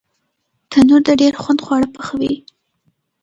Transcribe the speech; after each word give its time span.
تنور 0.71 1.01
د 1.07 1.09
ډېر 1.21 1.33
خوند 1.41 1.59
خواړه 1.65 1.87
پخوي 1.95 2.33